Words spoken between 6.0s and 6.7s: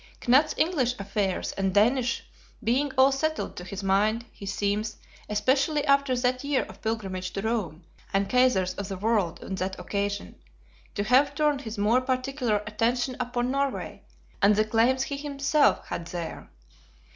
that year